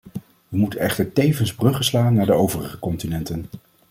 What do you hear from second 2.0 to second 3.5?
naar de overige continenten.